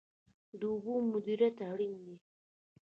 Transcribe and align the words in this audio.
د 0.59 0.61
اوبو 0.71 0.93
مدیریت 1.11 1.57
اړین 1.71 1.93
دی. 2.05 2.15